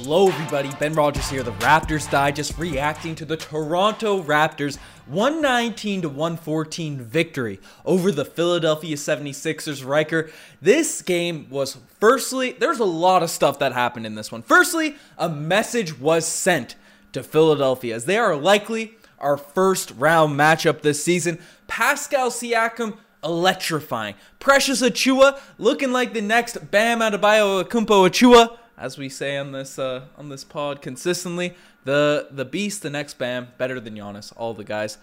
[0.00, 0.70] Hello, everybody.
[0.78, 7.58] Ben Rogers here, the Raptors Digest, reacting to the Toronto Raptors 119 to 114 victory
[7.84, 9.84] over the Philadelphia 76ers.
[9.84, 10.30] Riker,
[10.62, 14.40] this game was firstly, there's a lot of stuff that happened in this one.
[14.42, 16.76] Firstly, a message was sent
[17.10, 21.40] to Philadelphia as they are likely our first round matchup this season.
[21.66, 24.14] Pascal Siakam electrifying.
[24.38, 29.78] Precious Achiuwa looking like the next Bam Adebayo Akumpo Achiuwa as we say on this
[29.78, 34.54] uh, on this pod consistently, the the beast, the next Bam, better than Giannis, all
[34.54, 34.98] the guys.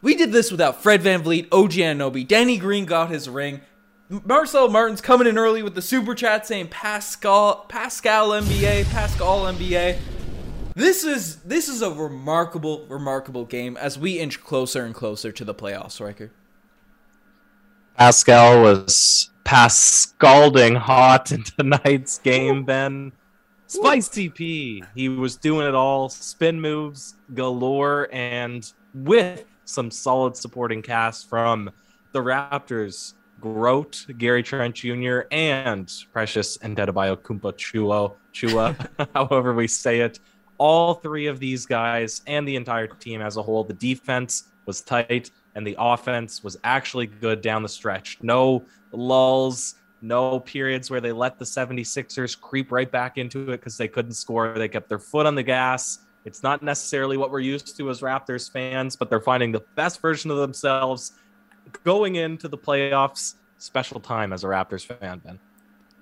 [0.00, 3.60] We did this without Fred Van VanVleet, OG Anunoby, Danny Green got his ring.
[4.08, 9.98] Marcel Martin's coming in early with the super chat saying Pascal Pascal NBA, Pascal NBA.
[10.74, 15.44] This is this is a remarkable, remarkable game as we inch closer and closer to
[15.44, 16.30] the playoffs, Riker.
[17.96, 23.12] Pascal was past scalding hot in tonight's game, Ben.
[23.66, 24.84] Spicy P.
[24.94, 31.70] He was doing it all, spin moves galore, and with some solid supporting cast from
[32.12, 39.66] the Raptors, Grote, Gary Trent Jr., and Precious and Adebayo Kumpa Chuo, Chua, however we
[39.66, 40.20] say it.
[40.58, 44.82] All three of these guys and the entire team as a whole, the defense was
[44.82, 48.18] tight and the offense was actually good down the stretch.
[48.22, 53.76] No lulls, no periods where they let the 76ers creep right back into it because
[53.76, 54.52] they couldn't score.
[54.58, 56.00] They kept their foot on the gas.
[56.24, 60.00] It's not necessarily what we're used to as Raptors fans, but they're finding the best
[60.00, 61.12] version of themselves
[61.84, 63.34] going into the playoffs.
[63.58, 65.38] Special time as a Raptors fan, Ben.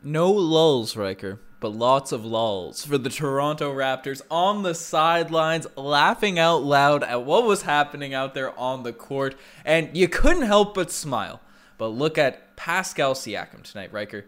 [0.02, 6.38] No lulls, Riker, but lots of lulls for the Toronto Raptors on the sidelines, laughing
[6.38, 10.74] out loud at what was happening out there on the court, and you couldn't help
[10.74, 11.42] but smile.
[11.76, 14.24] But look at Pascal Siakam tonight, Riker.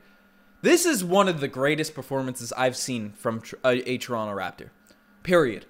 [0.61, 4.69] This is one of the greatest performances I've seen from a, uh, a Toronto Raptor.
[5.23, 5.64] Period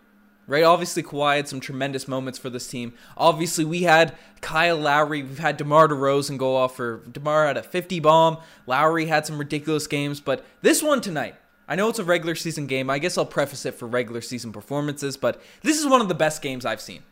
[0.46, 0.64] right?
[0.64, 2.94] Obviously, Kawhi had some tremendous moments for this team.
[3.16, 5.22] Obviously, we had Kyle Lowry.
[5.22, 8.38] We've had DeMar DeRozan go off for DeMar had a 50 bomb.
[8.66, 11.36] Lowry had some ridiculous games, but this one tonight,
[11.68, 12.90] I know it's a regular season game.
[12.90, 16.14] I guess I'll preface it for regular season performances, but this is one of the
[16.14, 17.02] best games I've seen.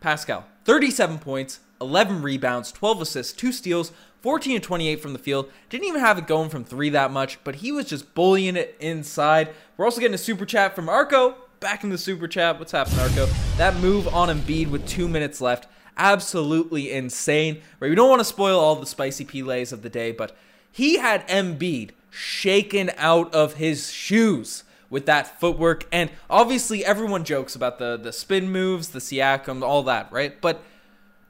[0.00, 3.92] Pascal, 37 points, 11 rebounds, 12 assists, 2 steals,
[4.22, 5.50] 14 to 28 from the field.
[5.68, 8.76] Didn't even have it going from 3 that much, but he was just bullying it
[8.80, 9.50] inside.
[9.76, 12.58] We're also getting a super chat from Arco back in the super chat.
[12.58, 13.26] What's happening, Arco?
[13.56, 17.62] That move on Embiid with two minutes left, absolutely insane.
[17.80, 20.36] Right, we don't want to spoil all the spicy pelays of the day, but
[20.70, 27.56] he had Embiid shaken out of his shoes with that footwork, and obviously everyone jokes
[27.56, 30.40] about the the spin moves, the Siakam, all that, right?
[30.40, 30.62] But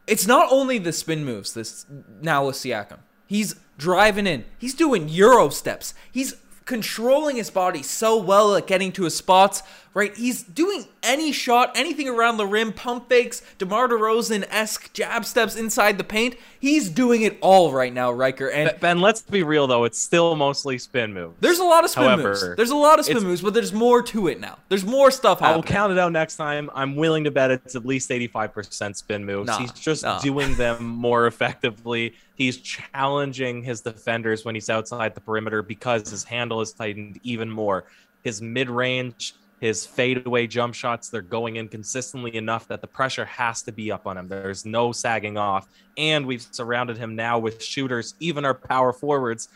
[0.07, 1.55] it's not only the spin moves.
[1.55, 1.87] This
[2.21, 4.45] now with Siakam, he's driving in.
[4.59, 5.95] He's doing euro steps.
[6.13, 9.63] He's controlling his body so well at getting to his spots,
[9.97, 10.15] right?
[10.15, 15.57] He's doing any shot, anything around the rim, pump fakes, DeMar DeRozan esque jab steps
[15.57, 16.37] inside the paint.
[16.61, 18.51] He's doing it all right now, Riker.
[18.51, 21.37] And Ben, let's be real though, it's still mostly spin moves.
[21.41, 22.57] There's a lot of spin However, moves.
[22.57, 24.59] There's a lot of spin moves, but there's more to it now.
[24.69, 25.57] There's more stuff happening.
[25.57, 26.69] I'll count it out next time.
[26.75, 29.47] I'm willing to bet it's at least 85% spin moves.
[29.47, 30.19] Nah, He's just nah.
[30.19, 32.15] doing them more effectively.
[32.35, 37.49] He's challenging his defenders when he's outside the perimeter because his handle is tightened even
[37.49, 37.87] more.
[38.23, 43.25] His mid range, his fadeaway jump shots, they're going in consistently enough that the pressure
[43.25, 44.29] has to be up on him.
[44.29, 45.69] There's no sagging off.
[45.97, 49.49] And we've surrounded him now with shooters, even our power forwards,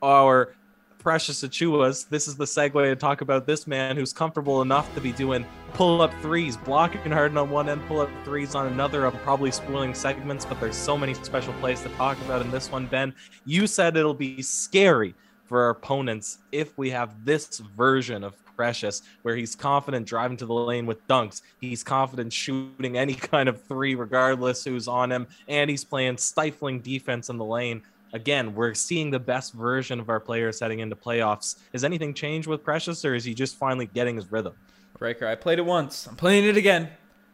[0.00, 0.54] our
[0.98, 2.08] precious Achiuwas.
[2.08, 5.46] This is the segue to talk about this man who's comfortable enough to be doing
[5.72, 9.06] pull up threes, blocking hard on one end, pull up threes on another.
[9.06, 12.70] I'm probably spoiling segments, but there's so many special plays to talk about in this
[12.70, 13.14] one, Ben.
[13.44, 15.14] You said it'll be scary
[15.46, 20.46] for our opponents if we have this version of Precious, where he's confident driving to
[20.46, 21.42] the lane with dunks.
[21.60, 26.80] He's confident shooting any kind of three, regardless who's on him, and he's playing stifling
[26.80, 27.82] defense in the lane
[28.12, 31.56] again, we're seeing the best version of our players heading into playoffs.
[31.72, 34.54] Has anything changed with Precious, or is he just finally getting his rhythm?
[34.98, 36.06] Riker, I played it once.
[36.06, 36.88] I'm playing it again.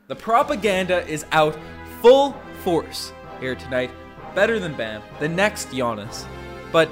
[0.08, 1.56] The propaganda is out
[2.02, 2.32] full
[2.62, 3.90] force here tonight.
[4.34, 6.26] Better than Bam, the next Giannis.
[6.72, 6.90] But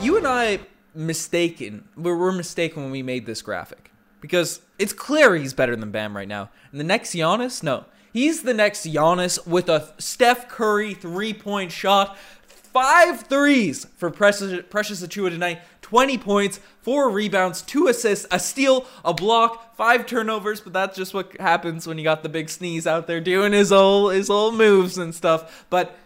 [0.00, 0.60] you and I
[0.98, 1.88] mistaken.
[1.96, 6.16] We were mistaken when we made this graphic because it's clear he's better than Bam
[6.16, 6.50] right now.
[6.72, 7.84] And the next Giannis, no.
[8.12, 14.62] He's the next Giannis with a Steph Curry three point shot five threes for Precious,
[14.70, 15.60] Precious Achiuwa tonight.
[15.82, 20.60] 20 points, four rebounds, two assists, a steal, a block, five turnovers.
[20.60, 23.72] But that's just what happens when you got the big sneeze out there doing his
[23.72, 25.64] old his old moves and stuff.
[25.70, 25.96] But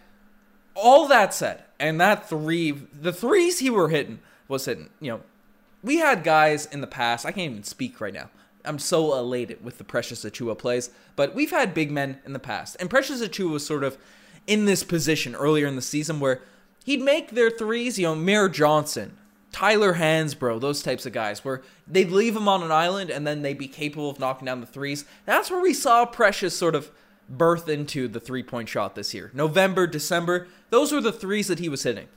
[0.73, 5.21] all that said, and that three, the threes he were hitting was hitting, you know,
[5.83, 7.25] we had guys in the past.
[7.25, 8.29] I can't even speak right now.
[8.65, 12.39] I'm so elated with the Precious Achiuwa plays, but we've had big men in the
[12.39, 13.97] past, and Precious Achiuwa was sort of
[14.47, 16.41] in this position earlier in the season where
[16.85, 17.97] he'd make their threes.
[17.99, 19.17] You know, Amir Johnson,
[19.51, 23.41] Tyler Hansbrough, those types of guys, where they'd leave him on an island and then
[23.41, 25.05] they'd be capable of knocking down the threes.
[25.25, 26.91] That's where we saw Precious sort of
[27.29, 29.31] birth into the three point shot this year.
[29.33, 32.07] November, December, those were the threes that he was hitting.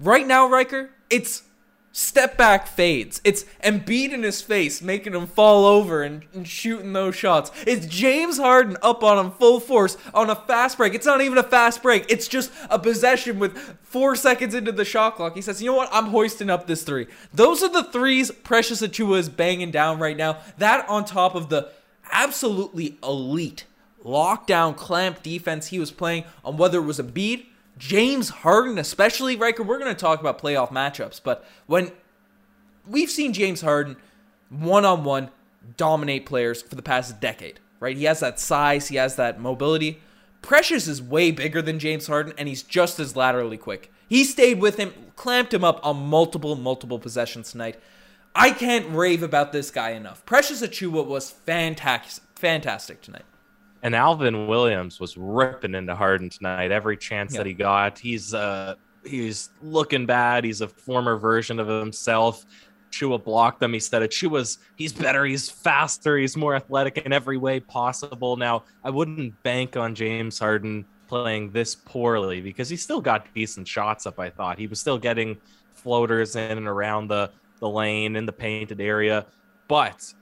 [0.00, 1.42] Right now, Riker, it's
[1.90, 3.20] step back fades.
[3.24, 7.50] It's Embiid in his face, making him fall over and, and, shooting those shots.
[7.66, 10.94] It's James Harden up on him full force on a fast break.
[10.94, 12.06] It's not even a fast break.
[12.08, 15.34] It's just a possession with four seconds into the shot clock.
[15.34, 15.88] He says, "You know what?
[15.90, 17.08] I'm hoisting up this three.
[17.34, 20.38] Those are the threes Precious Achiuwa is banging down right now.
[20.58, 21.70] That on top of the
[22.12, 23.64] absolutely elite
[24.04, 27.46] lockdown clamp defense he was playing on whether it was Embiid
[27.78, 31.92] James Harden, especially, Riker, we're going to talk about playoff matchups, but when
[32.86, 33.96] we've seen James Harden
[34.50, 35.30] one on one
[35.76, 37.96] dominate players for the past decade, right?
[37.96, 40.00] He has that size, he has that mobility.
[40.42, 43.92] Precious is way bigger than James Harden, and he's just as laterally quick.
[44.08, 47.78] He stayed with him, clamped him up on multiple, multiple possessions tonight.
[48.34, 50.24] I can't rave about this guy enough.
[50.24, 53.24] Precious Achiuwa was fantastic, fantastic tonight.
[53.82, 57.98] And Alvin Williams was ripping into Harden tonight every chance that he got.
[57.98, 60.44] He's uh he's looking bad.
[60.44, 62.44] He's a former version of himself.
[62.90, 63.72] Chua blocked them.
[63.72, 64.10] He said it.
[64.10, 68.36] Chua's he's better, he's faster, he's more athletic in every way possible.
[68.36, 73.66] Now, I wouldn't bank on James Harden playing this poorly because he still got decent
[73.68, 74.58] shots up, I thought.
[74.58, 75.36] He was still getting
[75.74, 77.30] floaters in and around the
[77.60, 79.26] the lane in the painted area.
[79.66, 80.12] But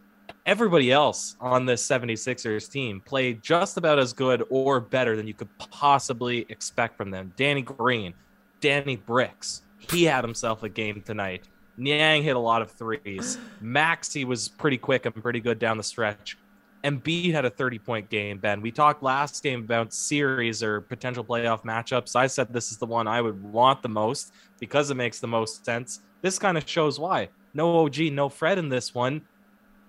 [0.46, 5.34] everybody else on this 76ers team played just about as good or better than you
[5.34, 7.32] could possibly expect from them.
[7.36, 8.14] Danny Green,
[8.60, 11.48] Danny Bricks, he had himself a game tonight.
[11.76, 13.38] Niang hit a lot of threes.
[13.60, 16.38] Maxey was pretty quick and pretty good down the stretch.
[16.84, 18.60] Embiid had a 30 point game, Ben.
[18.60, 22.14] We talked last game about series or potential playoff matchups.
[22.14, 25.26] I said this is the one I would want the most because it makes the
[25.26, 26.00] most sense.
[26.22, 27.28] This kind of shows why.
[27.52, 29.22] No OG, no Fred in this one.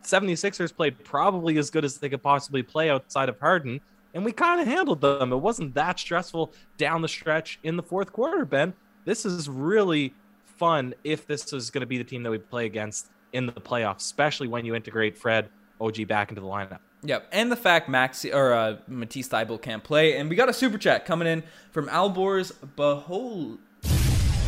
[0.08, 3.82] 76ers played probably as good as they could possibly play outside of Harden,
[4.14, 5.32] and we kind of handled them.
[5.32, 8.74] It wasn't that stressful down the stretch in the fourth quarter, Ben.
[9.06, 10.14] This is really
[10.46, 13.54] fun if this is going to be the team that we play against in the
[13.54, 15.50] playoffs, especially when you integrate Fred
[15.80, 16.80] OG back into the lineup.
[17.04, 20.54] Yep, and the fact Max or uh, Matisse Thybulle can't play, and we got a
[20.54, 23.60] super chat coming in from Alborz Bahol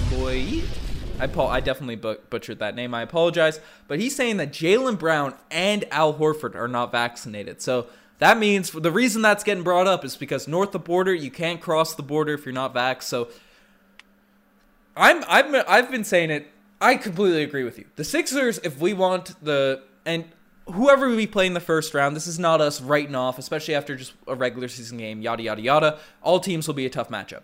[0.10, 0.64] boy.
[1.20, 2.94] I I definitely butchered that name.
[2.94, 3.60] I apologize.
[3.88, 7.62] But he's saying that Jaylen Brown and Al Horford are not vaccinated.
[7.62, 7.88] So
[8.20, 11.62] that means the reason that's getting brought up is because north of border, you can't
[11.62, 13.04] cross the border if you're not vax.
[13.04, 13.30] So
[14.96, 16.48] I'm I've I've been saying it.
[16.82, 17.86] I completely agree with you.
[17.96, 20.26] The Sixers, if we want the and
[20.68, 23.96] whoever we play in the first round, this is not us writing off, especially after
[23.96, 25.22] just a regular season game.
[25.22, 26.00] Yada yada yada.
[26.22, 27.42] All teams will be a tough matchup.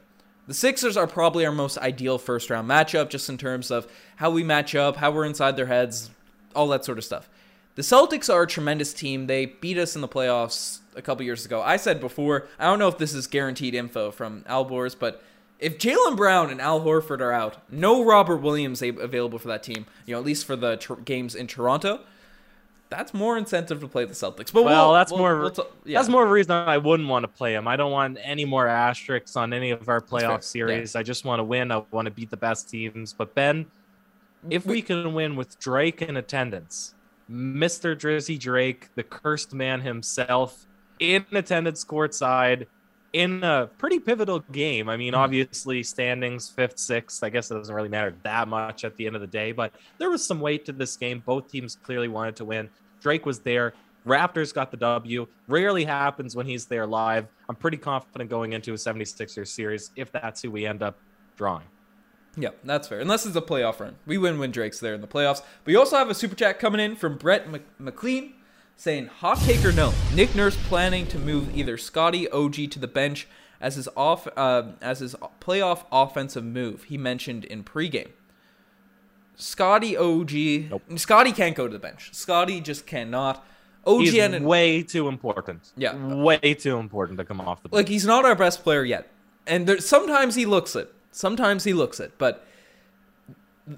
[0.48, 3.88] The Sixers are probably our most ideal first round matchup, just in terms of
[4.18, 6.12] how we match up, how we're inside their heads,
[6.56, 7.30] all that sort of stuff.
[7.76, 9.28] The Celtics are a tremendous team.
[9.28, 11.62] They beat us in the playoffs a couple years ago.
[11.62, 15.22] I said before, I don't know if this is guaranteed info from Alborz, but
[15.60, 19.86] if Jaylen Brown and Al Horford are out, no Robert Williams available for that team,
[20.06, 22.02] you know, at least for the ter- games in Toronto,
[22.89, 24.54] that's more incentive to play the Celtics.
[24.54, 26.00] But well, we'll that's we'll, more we'll t- yeah.
[26.00, 27.68] that's more of a reason I wouldn't want to play them.
[27.68, 30.94] I don't want any more asterisks on any of our playoff series.
[30.94, 31.00] Yeah.
[31.00, 31.72] I just want to win.
[31.72, 33.13] I want to beat the best teams.
[33.13, 33.65] But Ben,
[34.50, 36.94] if we can win with Drake in attendance,
[37.30, 37.96] Mr.
[37.96, 40.68] Drizzy Drake, the cursed man himself,
[41.00, 42.68] in attendance courtside
[43.15, 44.89] in a pretty pivotal game.
[44.89, 45.22] I mean, mm-hmm.
[45.22, 47.24] obviously, standings fifth, sixth.
[47.24, 49.74] I guess it doesn't really matter that much at the end of the day, but
[49.98, 51.24] there was some weight to this game.
[51.25, 52.69] Both teams clearly wanted to win.
[53.01, 53.74] Drake was there.
[54.05, 55.27] Raptors got the W.
[55.48, 57.27] Rarely happens when he's there live.
[57.48, 61.00] I'm pretty confident going into a 76ers series if that's who we end up
[61.38, 61.63] drawing.
[62.36, 63.00] Yeah, that's fair.
[63.00, 63.95] Unless it's a playoff run.
[64.05, 65.41] We win when Drake's there in the playoffs.
[65.63, 67.48] But we also have a super chat coming in from Brett
[67.79, 68.34] McLean
[68.75, 72.88] saying, hot take or no, Nick Nurse planning to move either Scotty OG to the
[72.88, 73.27] bench
[73.62, 78.10] as his off uh, as his playoff offensive move he mentioned in pregame.
[79.36, 80.32] Scotty OG,
[80.70, 80.82] nope.
[80.96, 82.10] Scotty can't go to the bench.
[82.13, 83.46] Scotty just cannot.
[83.88, 85.72] OG he's and way too important.
[85.77, 87.77] Yeah, way too important to come off the bench.
[87.77, 89.10] Like he's not our best player yet,
[89.46, 90.94] and there, sometimes he looks it.
[91.12, 92.46] Sometimes he looks it, but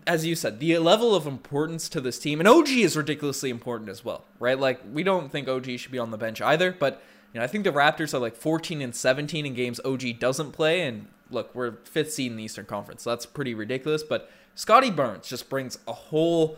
[0.05, 3.89] as you said, the level of importance to this team, and OG is ridiculously important
[3.89, 4.59] as well, right?
[4.59, 7.01] Like we don't think OG should be on the bench either, but
[7.33, 10.51] you know I think the Raptors are like 14 and 17 in games OG doesn't
[10.51, 14.03] play, and look, we're fifth seed in the Eastern Conference, so that's pretty ridiculous.
[14.03, 16.57] But Scotty Barnes just brings a whole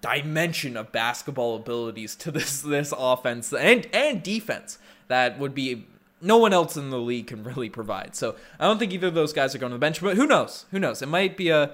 [0.00, 5.86] dimension of basketball abilities to this this offense and and defense that would be
[6.20, 8.14] no one else in the league can really provide.
[8.14, 10.26] So I don't think either of those guys are going to the bench, but who
[10.26, 10.64] knows?
[10.70, 11.02] Who knows?
[11.02, 11.72] It might be a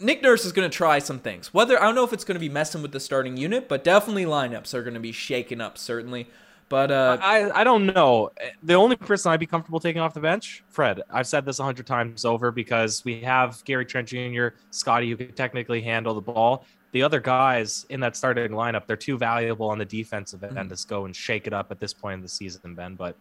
[0.00, 1.52] Nick Nurse is going to try some things.
[1.52, 3.84] Whether I don't know if it's going to be messing with the starting unit, but
[3.84, 6.28] definitely lineups are going to be shaken up certainly.
[6.70, 8.30] But uh, I I don't know.
[8.62, 11.02] The only person I'd be comfortable taking off the bench, Fred.
[11.10, 15.16] I've said this a hundred times over because we have Gary Trent Jr., Scotty, who
[15.16, 16.64] can technically handle the ball.
[16.92, 20.68] The other guys in that starting lineup, they're too valuable on the defensive end mm-hmm.
[20.72, 22.94] to go and shake it up at this point in the season, Ben.
[22.94, 23.16] But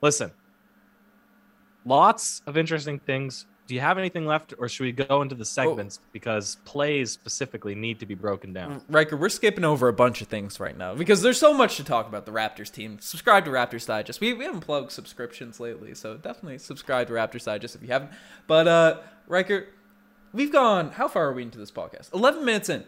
[0.00, 0.30] listen,
[1.84, 5.44] lots of interesting things do you have anything left, or should we go into the
[5.44, 6.06] segments oh.
[6.12, 8.82] because plays specifically need to be broken down?
[8.88, 11.84] Riker, we're skipping over a bunch of things right now because there's so much to
[11.84, 12.98] talk about the Raptors team.
[13.00, 14.20] Subscribe to Raptors Digest.
[14.20, 18.12] We, we haven't plugged subscriptions lately, so definitely subscribe to Raptors Digest if you haven't.
[18.46, 19.68] But uh, Riker,
[20.32, 20.92] we've gone.
[20.92, 22.12] How far are we into this podcast?
[22.14, 22.84] Eleven minutes in.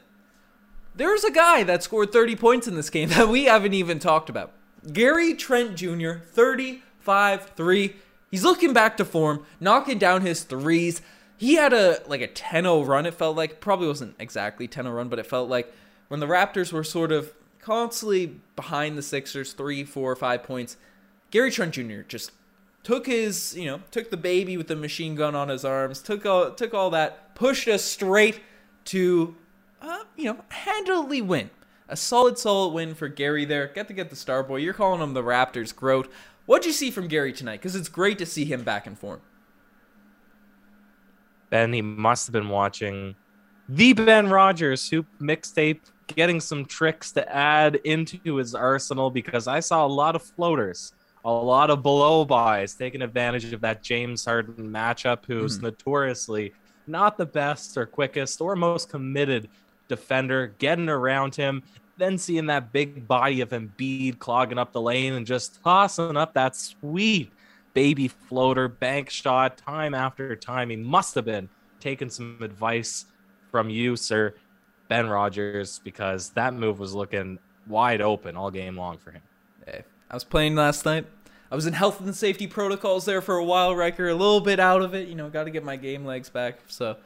[0.95, 4.31] There's a guy that scored 30 points in this game that we haven't even talked
[4.31, 4.53] about.
[4.93, 6.13] Gary Trent Jr.
[6.33, 7.97] 35 3
[8.31, 11.01] He's looking back to form, knocking down his threes.
[11.37, 13.07] He had a like a 10-0 run.
[13.07, 15.73] It felt like probably wasn't exactly 10-0 run, but it felt like
[16.09, 20.77] when the Raptors were sort of constantly behind the Sixers, three, four, five points.
[21.31, 22.01] Gary Trent Jr.
[22.09, 22.33] just
[22.83, 26.25] took his, you know, took the baby with the machine gun on his arms, took
[26.25, 28.41] all, took all that, pushed us straight
[28.87, 29.37] to,
[29.83, 31.51] uh, you know, handily win.
[31.91, 33.67] A solid, solid win for Gary there.
[33.67, 34.57] Get to get the star boy.
[34.57, 36.09] You're calling him the Raptors' growth.
[36.49, 37.59] What'd you see from Gary tonight?
[37.59, 39.21] Because it's great to see him back in form.
[41.51, 43.17] Ben, he must have been watching
[43.69, 49.61] the Ben Rogers Hoop mixtape, getting some tricks to add into his arsenal because I
[49.61, 54.25] saw a lot of floaters, a lot of below buys, taking advantage of that James
[54.25, 55.65] Harden matchup, who's mm.
[55.65, 56.55] notoriously
[56.87, 59.51] not the best or quickest or most committed
[59.87, 61.63] defender, getting around him
[61.99, 66.35] then seeing that big body of Embiid clogging up the lane and just tossing up
[66.35, 67.33] that sweet
[67.75, 70.71] baby floater bank shot time after time.
[70.71, 71.49] He must have been
[71.81, 73.07] taking some advice
[73.51, 74.35] from you, sir,
[74.89, 79.23] Ben Rogers, because that move was looking wide open all game long for him.
[79.67, 81.07] Hey, I was playing last night.
[81.51, 84.09] I was in health and safety protocols there for a while, Riker.
[84.09, 86.61] A little bit out of it, you know, got to get my game legs back.
[86.67, 86.97] So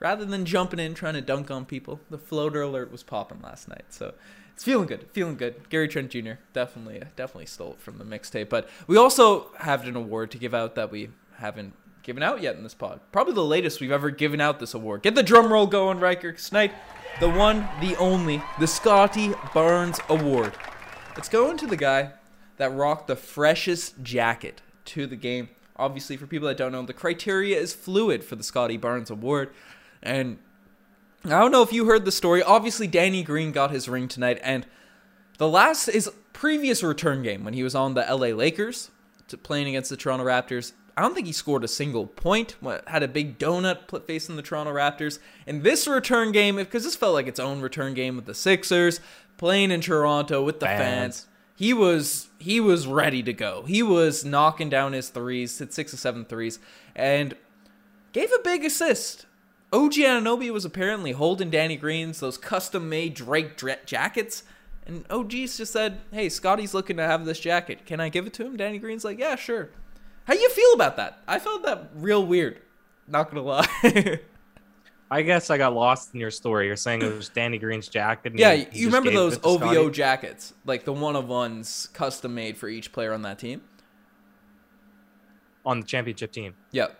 [0.00, 3.68] rather than jumping in trying to dunk on people, the floater alert was popping last
[3.68, 3.84] night.
[3.90, 4.14] So
[4.54, 5.68] it's feeling good, feeling good.
[5.70, 6.34] Gary Trent Jr.
[6.52, 8.48] definitely, uh, definitely stole it from the mixtape.
[8.48, 12.56] But we also have an award to give out that we haven't given out yet
[12.56, 13.00] in this pod.
[13.10, 15.02] Probably the latest we've ever given out this award.
[15.02, 16.32] Get the drum roll going, Riker.
[16.32, 16.72] Tonight,
[17.20, 20.52] the one, the only, the Scotty Barnes Award.
[21.16, 22.12] It's going to the guy
[22.56, 25.48] that rocked the freshest jacket to the game.
[25.76, 29.50] Obviously, for people that don't know, the criteria is fluid for the Scotty Barnes Award.
[30.02, 30.38] And
[31.24, 32.42] I don't know if you heard the story.
[32.42, 34.66] Obviously, Danny Green got his ring tonight, and
[35.38, 38.90] the last his previous return game when he was on the LA Lakers
[39.42, 40.72] playing against the Toronto Raptors.
[40.96, 42.56] I don't think he scored a single point.
[42.86, 45.18] Had a big donut facing the Toronto Raptors.
[45.46, 49.00] In this return game, because this felt like its own return game with the Sixers,
[49.38, 50.80] playing in Toronto with the fans,
[51.22, 53.62] fans he was he was ready to go.
[53.66, 56.58] He was knocking down his threes, hit six or seven threes,
[56.94, 57.36] and
[58.12, 59.26] gave a big assist.
[59.72, 64.44] OG Anunoby was apparently holding Danny Green's those custom made Drake jackets.
[64.86, 67.86] And OG's just said, Hey, Scotty's looking to have this jacket.
[67.86, 68.56] Can I give it to him?
[68.56, 69.70] Danny Green's like, Yeah, sure.
[70.24, 71.22] How you feel about that?
[71.26, 72.60] I felt that real weird.
[73.08, 73.66] Not gonna lie.
[75.10, 76.66] I guess I got lost in your story.
[76.66, 78.32] You're saying it was Danny Green's jacket.
[78.34, 82.92] yeah, you remember those OVO jackets, like the one of ones custom made for each
[82.92, 83.60] player on that team.
[85.66, 86.54] On the championship team.
[86.70, 86.98] Yep.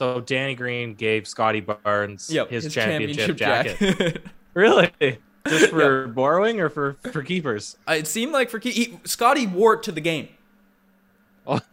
[0.00, 4.22] So Danny Green gave Scotty Barnes yep, his, his championship, championship jacket.
[4.54, 4.90] really?
[5.46, 7.76] Just for borrowing or for for keepers?
[7.86, 8.72] Uh, it seemed like for keep.
[8.72, 10.30] He, Scotty wore it to the game.
[11.46, 11.66] well,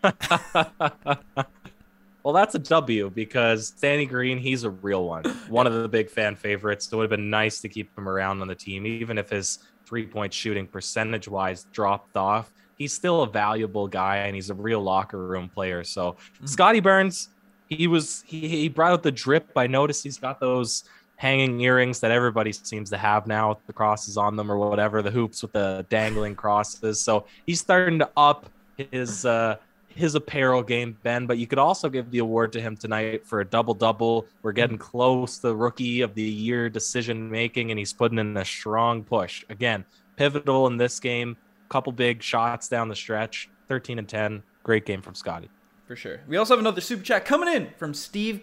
[2.33, 5.23] that's a W because Danny Green, he's a real one.
[5.47, 6.91] One of the big fan favorites.
[6.91, 9.59] It would have been nice to keep him around on the team, even if his
[9.85, 12.51] three point shooting percentage wise dropped off.
[12.77, 15.85] He's still a valuable guy and he's a real locker room player.
[15.85, 16.45] So, mm-hmm.
[16.45, 17.29] Scotty Barnes,
[17.69, 19.51] he was he, he brought out the drip.
[19.55, 20.83] I noticed he's got those
[21.17, 25.01] hanging earrings that everybody seems to have now with the crosses on them or whatever,
[25.01, 27.01] the hoops with the dangling crosses.
[27.01, 29.57] So he's starting to up his uh
[29.87, 33.41] his apparel game, Ben, but you could also give the award to him tonight for
[33.41, 34.27] a double double.
[34.43, 38.45] We're getting close to rookie of the year decision making, and he's putting in a
[38.45, 39.43] strong push.
[39.49, 39.83] Again,
[40.15, 41.35] pivotal in this game.
[41.69, 43.49] Couple big shots down the stretch.
[43.67, 44.43] 13 and 10.
[44.63, 45.49] Great game from Scotty
[45.87, 46.19] for sure.
[46.27, 48.41] We also have another super chat coming in from Steve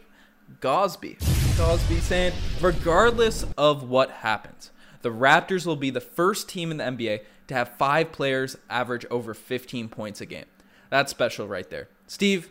[0.61, 1.19] Gosby.
[1.57, 4.73] Gosby saying, regardless of what happens,
[5.03, 9.05] the Raptors will be the first team in the NBA to have five players average
[9.11, 10.47] over 15 points a game.
[10.89, 11.89] That's special right there.
[12.07, 12.49] Steve,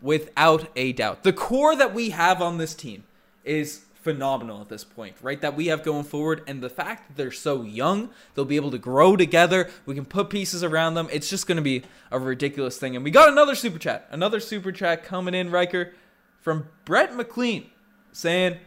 [0.00, 3.04] without a doubt, the core that we have on this team
[3.44, 5.40] is phenomenal at this point, right?
[5.40, 8.72] That we have going forward, and the fact that they're so young, they'll be able
[8.72, 9.70] to grow together.
[9.86, 11.08] We can put pieces around them.
[11.12, 12.96] It's just going to be a ridiculous thing.
[12.96, 15.94] And we got another super chat, another super chat coming in, Riker,
[16.40, 17.70] from Brett McLean,
[18.12, 18.58] saying,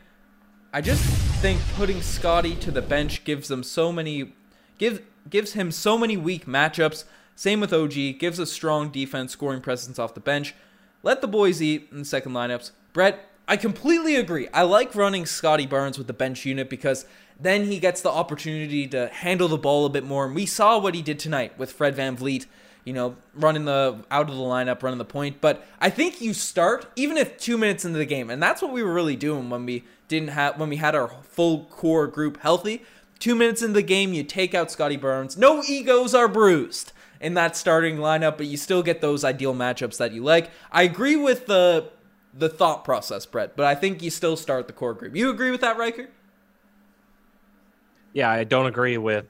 [0.73, 1.03] "I just
[1.41, 4.33] think putting Scotty to the bench gives them so many,
[4.77, 7.03] give gives him so many weak matchups.
[7.35, 10.55] Same with OG, gives a strong defense, scoring presence off the bench.
[11.03, 12.71] Let the boys eat in the second lineups.
[12.93, 14.47] Brett, I completely agree.
[14.53, 17.05] I like running Scotty Barnes with the bench unit because
[17.39, 20.25] then he gets the opportunity to handle the ball a bit more.
[20.25, 22.45] And we saw what he did tonight with Fred VanVleet,
[22.85, 25.41] you know, running the out of the lineup, running the point.
[25.41, 28.29] But I think you start even if 2 minutes into the game.
[28.29, 31.11] And that's what we were really doing when we didn't have when we had our
[31.23, 32.83] full core group healthy.
[33.19, 35.37] 2 minutes into the game, you take out Scotty Barnes.
[35.37, 39.97] No egos are bruised in that starting lineup, but you still get those ideal matchups
[39.97, 40.51] that you like.
[40.71, 41.89] I agree with the
[42.37, 45.15] the thought process, Brett, but I think you still start the core group.
[45.15, 46.09] You agree with that, Riker?
[48.13, 49.25] Yeah, I don't agree with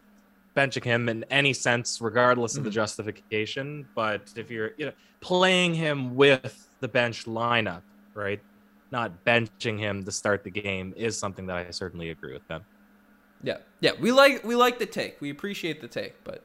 [0.56, 2.60] benching him in any sense, regardless mm-hmm.
[2.60, 2.76] of the mm-hmm.
[2.76, 3.88] justification.
[3.96, 7.82] But if you're you know playing him with the bench lineup,
[8.14, 8.40] right,
[8.92, 12.66] not benching him to start the game is something that I certainly agree with them.
[13.44, 15.22] Yeah, yeah, we like we like the take.
[15.22, 16.44] We appreciate the take, but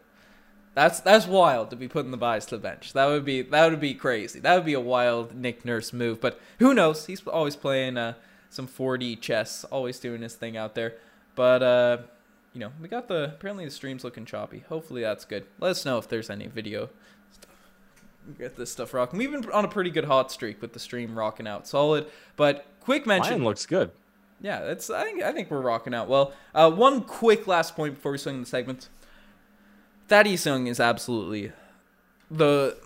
[0.74, 2.92] that's that's wild to be putting the buys to the bench.
[2.92, 4.40] That would be that would be crazy.
[4.40, 6.20] That would be a wild Nick Nurse move.
[6.20, 7.06] But who knows?
[7.06, 8.14] He's always playing uh,
[8.50, 10.94] some 4D chess, always doing his thing out there.
[11.34, 11.98] But uh,
[12.52, 14.64] you know, we got the apparently the stream's looking choppy.
[14.68, 15.46] Hopefully that's good.
[15.58, 16.88] Let us know if there's any video
[17.32, 17.50] stuff.
[18.38, 19.18] Get this stuff rocking.
[19.18, 22.06] We've been on a pretty good hot streak with the stream rocking out solid.
[22.36, 23.34] But quick mention.
[23.34, 23.90] Mine looks good.
[24.40, 24.88] Yeah, it's.
[24.88, 26.32] I think I think we're rocking out well.
[26.54, 28.88] Uh, one quick last point before we swing the segments.
[30.10, 31.52] Thaddeus Young is absolutely
[32.28, 32.76] the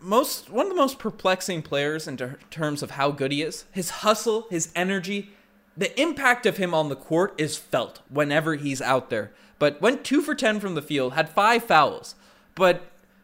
[0.00, 3.64] most one of the most perplexing players in ter- terms of how good he is.
[3.72, 5.30] His hustle, his energy,
[5.78, 9.32] the impact of him on the court is felt whenever he's out there.
[9.58, 12.16] But went two for ten from the field, had five fouls,
[12.54, 12.82] but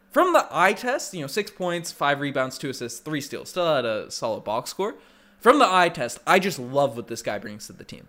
[0.09, 3.75] from the eye test, you know, six points, five rebounds, two assists, three steals, still
[3.75, 4.95] had a solid box score.
[5.39, 8.07] From the eye test, I just love what this guy brings to the team.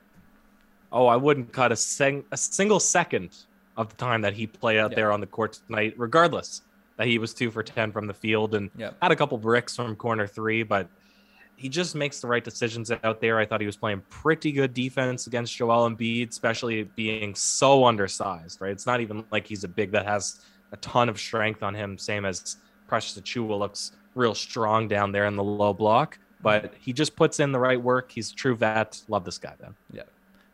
[0.91, 3.37] Oh, I wouldn't cut a, sing- a single second
[3.77, 4.97] of the time that he played out yeah.
[4.97, 6.63] there on the court tonight, regardless
[6.97, 9.97] that he was two for 10 from the field and had a couple bricks from
[9.97, 10.89] corner three, but
[11.57, 13.39] he just makes the right decisions out there.
[13.39, 18.61] I thought he was playing pretty good defense against Joel Embiid, especially being so undersized,
[18.61, 18.73] right?
[18.73, 20.41] It's not even like he's a big that has
[20.73, 22.57] a ton of strength on him, same as
[22.89, 27.41] Precious Achiuwa looks real strong down there in the low block, but he just puts
[27.41, 28.11] in the right work.
[28.11, 29.01] He's a true vet.
[29.09, 29.75] Love this guy, man.
[29.93, 30.03] Yeah.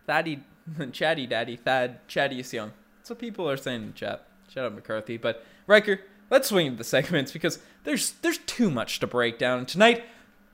[0.07, 0.41] Thaddy,
[0.93, 2.73] chatty daddy, Thad, chatty is young.
[3.09, 4.27] That's what people are saying in chat.
[4.51, 5.17] Shout out McCarthy.
[5.17, 9.65] But Riker, let's swing into the segments because there's there's too much to break down.
[9.65, 10.05] tonight,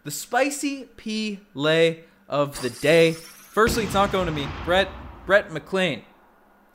[0.04, 3.10] the spicy pea lay of the day.
[3.10, 4.46] Firstly, it's not going to me.
[4.64, 4.88] Brett
[5.26, 6.04] Brett McLean.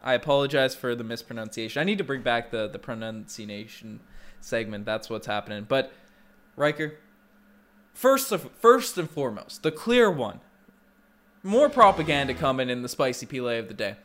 [0.03, 1.79] I apologize for the mispronunciation.
[1.79, 4.01] I need to bring back the the pronunciation
[4.41, 4.83] segment.
[4.83, 5.65] That's what's happening.
[5.65, 5.93] But
[6.57, 6.95] Riker,
[7.93, 10.41] first of, first and foremost, the clear one.
[11.41, 13.95] More propaganda coming in the spicy pea lay of the day.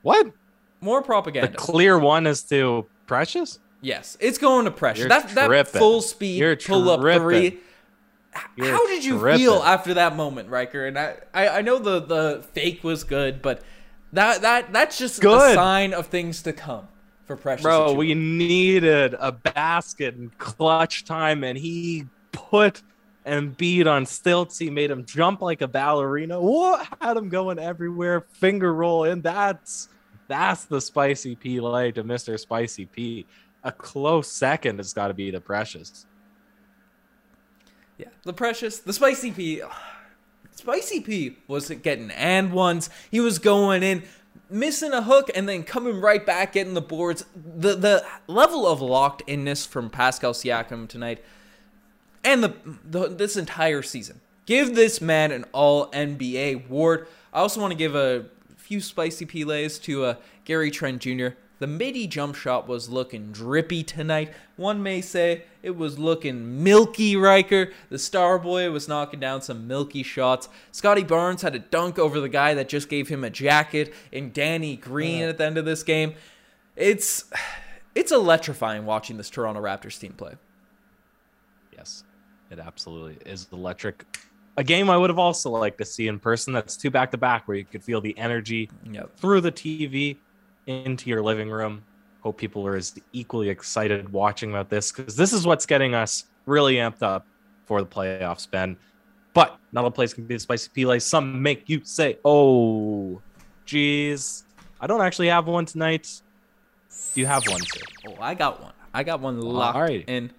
[0.00, 0.32] What?
[0.80, 1.52] More propaganda.
[1.52, 3.58] The clear one is to Precious.
[3.80, 5.08] Yes, it's going to Precious.
[5.08, 7.58] that that full speed You're pull up three.
[8.56, 9.40] You're How did you tripping.
[9.40, 10.86] feel after that moment, Riker?
[10.86, 13.62] And I, I, I know the the fake was good, but
[14.12, 15.52] that that that's just good.
[15.52, 16.88] a sign of things to come
[17.24, 17.62] for Precious.
[17.62, 22.82] Bro, we needed a basket and clutch time, and he put
[23.26, 24.58] Embiid on stilts.
[24.58, 26.40] He made him jump like a ballerina.
[26.40, 29.88] What had him going everywhere, finger roll, and that's
[30.28, 32.38] that's the spicy P lay to Mr.
[32.38, 33.26] Spicy P.
[33.62, 36.06] A close second has got to be the Precious.
[37.98, 39.62] Yeah, the Precious, the Spicy P.
[40.52, 42.90] Spicy P was getting and ones.
[43.10, 44.02] He was going in,
[44.50, 47.24] missing a hook, and then coming right back, getting the boards.
[47.34, 51.24] The the level of locked inness from Pascal Siakam tonight,
[52.24, 54.20] and the, the this entire season.
[54.46, 57.08] Give this man an All NBA award.
[57.32, 58.26] I also want to give a
[58.66, 61.28] few spicy pelays to uh, Gary Trent Jr.
[61.60, 64.32] The midi jump shot was looking drippy tonight.
[64.56, 67.70] One may say it was looking milky, Riker.
[67.90, 70.48] The star boy was knocking down some milky shots.
[70.72, 74.32] Scotty Barnes had a dunk over the guy that just gave him a jacket in
[74.32, 75.28] Danny Green yeah.
[75.28, 76.14] at the end of this game.
[76.74, 77.30] It's
[77.94, 80.34] it's electrifying watching this Toronto Raptors team play.
[81.72, 82.02] Yes,
[82.50, 84.04] it absolutely is electric
[84.56, 86.52] a game I would have also liked to see in person.
[86.52, 89.16] That's two back to back where you could feel the energy yep.
[89.16, 90.16] through the TV.
[90.66, 91.82] into your living room.
[92.22, 96.24] Hope people are as equally excited watching about this because this is what's getting us
[96.46, 97.26] really amped up
[97.66, 98.76] for the playoffs, Ben.
[99.32, 100.98] But not all plays can be a spicy Pele.
[100.98, 103.20] Some make you say, "Oh,
[103.64, 104.44] geez."
[104.80, 106.20] I don't actually have one tonight.
[107.14, 107.80] Do you have one, too?
[108.08, 108.72] Oh, I got one.
[108.92, 110.04] I got one locked right.
[110.08, 110.32] in.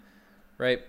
[0.58, 0.82] Right.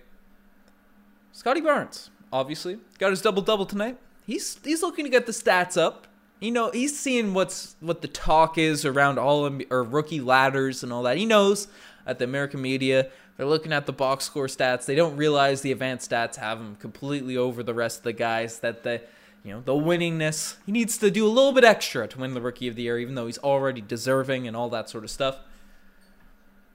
[1.31, 3.97] Scotty Barnes, obviously, got his double double tonight.
[4.25, 6.07] He's he's looking to get the stats up.
[6.39, 10.93] You know, he's seeing what's what the talk is around all or rookie ladders and
[10.93, 11.17] all that.
[11.17, 11.67] He knows
[12.05, 14.85] at the American media they're looking at the box score stats.
[14.85, 18.59] They don't realize the advanced stats have him completely over the rest of the guys.
[18.59, 19.01] That the
[19.45, 22.41] you know the winningness he needs to do a little bit extra to win the
[22.41, 25.37] rookie of the year, even though he's already deserving and all that sort of stuff.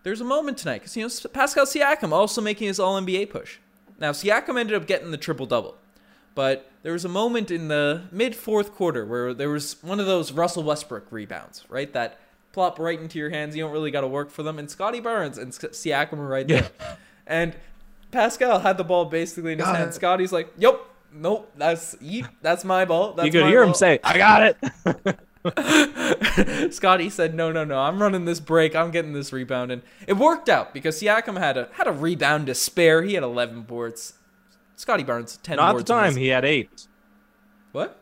[0.04, 3.58] There's a moment tonight because you know Pascal Siakam also making his All NBA push.
[3.98, 5.76] Now Siakam ended up getting the triple double,
[6.34, 10.06] but there was a moment in the mid fourth quarter where there was one of
[10.06, 11.92] those Russell Westbrook rebounds, right?
[11.92, 12.18] That
[12.52, 13.56] plop right into your hands.
[13.56, 14.58] You don't really got to work for them.
[14.58, 16.70] And Scotty Barnes and Siakam were right there.
[16.80, 16.96] Yeah.
[17.26, 17.56] And
[18.10, 19.90] Pascal had the ball basically in his got hand.
[19.90, 19.94] It.
[19.94, 20.80] Scotty's like, "Yep,
[21.12, 21.96] nope, that's
[22.42, 23.68] that's my ball." That's you could hear ball.
[23.68, 25.18] him say, "I got it."
[26.70, 27.78] Scotty said, "No, no, no.
[27.78, 28.74] I'm running this break.
[28.74, 32.46] I'm getting this rebound." And it worked out because Siakam had a had a rebound
[32.46, 33.02] to spare.
[33.02, 34.14] He had 11 boards.
[34.76, 35.82] Scotty Barnes 10 Not boards.
[35.82, 36.88] at the time, he had 8.
[37.72, 38.00] What?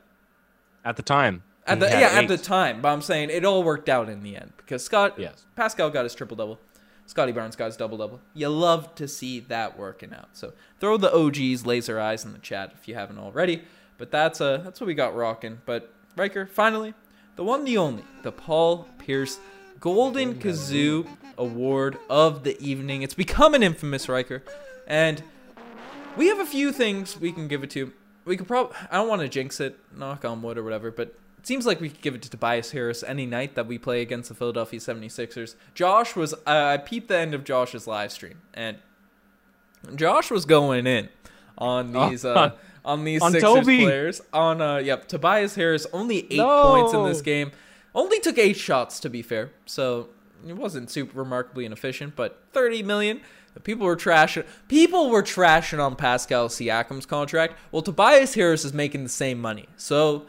[0.85, 1.43] At the time.
[1.67, 2.25] At the yeah, eight.
[2.25, 5.15] at the time, but I'm saying it all worked out in the end because Scott
[5.17, 5.45] yes.
[5.55, 6.59] Pascal got his triple double.
[7.07, 8.21] Scotty Barnes got his double double.
[8.35, 10.31] You love to see that working out.
[10.33, 13.63] So throw the OGs laser eyes in the chat if you haven't already.
[13.97, 15.61] But that's uh that's what we got rocking.
[15.65, 16.95] But Riker, finally,
[17.37, 19.39] the one, the only, the Paul Pierce
[19.81, 21.07] Golden Kazoo
[21.39, 23.03] Award of the evening.
[23.03, 24.43] It's become an infamous Riker,
[24.87, 25.23] and
[26.17, 27.93] we have a few things we can give it to.
[28.25, 31.15] We could probably I don't want to jinx it, knock on wood or whatever, but
[31.43, 34.01] it seems like we could give it to Tobias Harris any night that we play
[34.01, 35.57] against the Philadelphia 76ers.
[35.75, 38.77] Josh was, uh, I peeped the end of Josh's live stream, and
[39.97, 41.09] Josh was going in
[41.59, 42.53] on oh, these, uh,
[42.85, 43.79] on these on Sixers Toby.
[43.85, 44.21] players.
[44.33, 46.63] On, uh, yep, Tobias Harris, only eight no.
[46.63, 47.53] points in this game.
[47.95, 49.51] Only took eight shots, to be fair.
[49.67, 50.09] So
[50.47, 53.21] it wasn't super remarkably inefficient, but 30 million.
[53.65, 54.47] People were trashing.
[54.69, 57.55] People were trashing on Pascal Siakam's contract.
[57.71, 60.25] Well, Tobias Harris is making the same money, so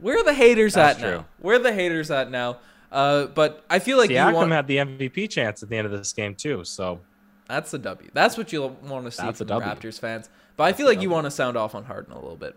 [0.00, 1.16] where are the haters That's at true.
[1.18, 1.26] now?
[1.40, 2.58] Where are the haters at now?
[2.92, 4.52] Uh, but I feel like Siakam you want...
[4.52, 6.64] had the MVP chance at the end of this game too.
[6.64, 7.00] So
[7.48, 8.10] that's the W.
[8.12, 10.28] That's what you want to see That's from Raptors fans.
[10.60, 12.54] But I feel like you want to sound off on Harden a little bit.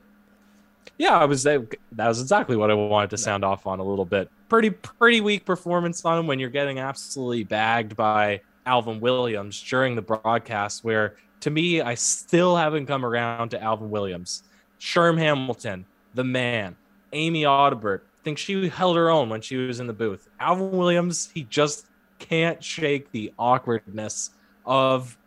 [0.97, 1.43] Yeah, I was.
[1.43, 4.29] That was exactly what I wanted to sound off on a little bit.
[4.49, 9.95] Pretty, pretty weak performance on him when you're getting absolutely bagged by Alvin Williams during
[9.95, 10.83] the broadcast.
[10.83, 14.43] Where to me, I still haven't come around to Alvin Williams.
[14.81, 16.75] Sherm Hamilton, the man.
[17.13, 17.99] Amy Audibert.
[17.99, 20.27] I think she held her own when she was in the booth.
[20.41, 21.85] Alvin Williams, he just
[22.19, 24.31] can't shake the awkwardness
[24.65, 25.17] of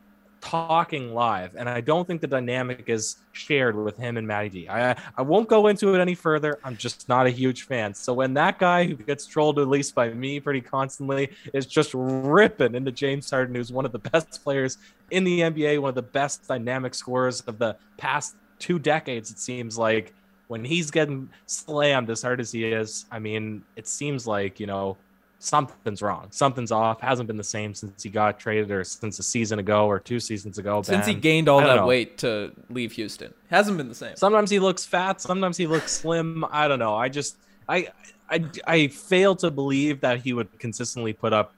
[0.46, 1.56] talking live.
[1.56, 4.68] And I don't think the dynamic is shared with him and Matty D.
[4.68, 6.61] I, I won't go into it any further.
[6.62, 7.92] I'm just not a huge fan.
[7.92, 11.90] So when that guy who gets trolled, at least by me pretty constantly, is just
[11.94, 14.78] ripping into James Harden, who's one of the best players
[15.11, 19.40] in the NBA, one of the best dynamic scorers of the past two decades, it
[19.40, 20.14] seems like
[20.46, 24.66] when he's getting slammed as hard as he is, I mean, it seems like, you
[24.66, 24.96] know,
[25.38, 26.29] something's wrong.
[26.31, 27.01] Something's off.
[27.01, 30.20] Hasn't been the same since he got traded or since a season ago or two
[30.20, 30.83] seasons ago.
[30.83, 31.14] Since ben.
[31.14, 31.87] he gained all that know.
[31.87, 33.33] weight to leave Houston.
[33.51, 34.16] Hasn't been the same.
[34.16, 36.44] Sometimes he looks fat, sometimes he looks slim.
[36.51, 36.94] I don't know.
[36.94, 37.37] I just
[37.68, 37.88] I
[38.31, 41.53] I I fail to believe that he would consistently put up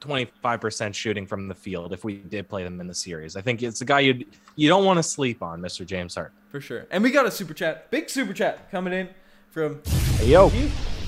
[0.00, 3.36] 25% shooting from the field if we did play them in the series.
[3.36, 4.24] I think it's a guy you
[4.56, 5.86] you don't want to sleep on, Mr.
[5.86, 6.32] James Hart.
[6.48, 6.86] For sure.
[6.90, 9.08] And we got a super chat, big super chat coming in
[9.50, 9.80] from
[10.16, 10.50] hey, Yo.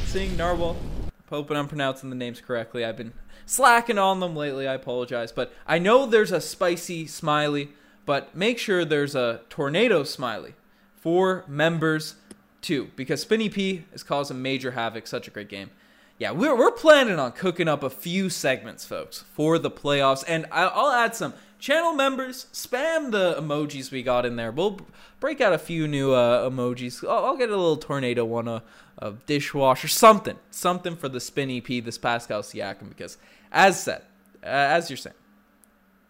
[0.06, 0.76] Sing Narwhal.
[1.28, 2.84] Hoping I'm pronouncing the names correctly.
[2.84, 3.12] I've been
[3.44, 4.68] slacking on them lately.
[4.68, 7.70] I apologize, but I know there's a spicy smiley,
[8.04, 10.54] but make sure there's a tornado smiley
[10.94, 12.16] for members
[12.62, 15.06] too, because Spinny P is causing major havoc.
[15.06, 15.70] Such a great game
[16.18, 20.24] yeah, we're, we're planning on cooking up a few segments, folks, for the playoffs.
[20.26, 22.46] And I'll add some channel members.
[22.52, 24.50] Spam the emojis we got in there.
[24.50, 24.80] We'll
[25.20, 27.06] break out a few new uh, emojis.
[27.06, 28.62] I'll, I'll, get a little tornado one, a,
[28.98, 30.38] a dishwasher, something.
[30.50, 32.88] Something for the Spinny P, this Pascal Siakam.
[32.88, 33.18] Because,
[33.52, 34.02] as said,
[34.42, 35.16] uh, as you're saying,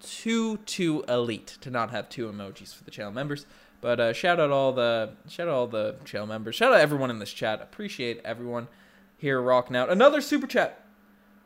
[0.00, 3.46] too, too elite to not have two emojis for the channel members.
[3.80, 6.54] But uh, shout out all the shout out all the channel members.
[6.54, 7.60] Shout out everyone in this chat.
[7.60, 8.68] Appreciate everyone
[9.16, 9.90] here rocking out.
[9.90, 10.84] Another super chat.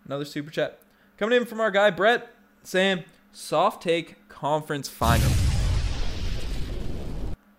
[0.07, 0.79] Another super chat.
[1.19, 2.31] Coming in from our guy Brett
[2.63, 5.31] saying soft take conference final.